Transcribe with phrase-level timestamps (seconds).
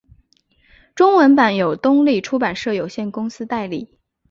[0.95, 3.99] 中文版由东立出版社有限公司代理。